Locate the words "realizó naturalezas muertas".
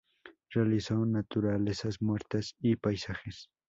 0.49-2.55